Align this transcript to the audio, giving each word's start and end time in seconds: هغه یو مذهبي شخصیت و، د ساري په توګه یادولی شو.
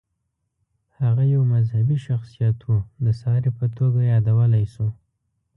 هغه 1.01 1.23
یو 1.33 1.41
مذهبي 1.53 1.97
شخصیت 2.07 2.57
و، 2.69 2.71
د 3.05 3.07
ساري 3.21 3.51
په 3.57 3.65
توګه 3.77 3.99
یادولی 4.11 4.65
شو. 4.73 4.87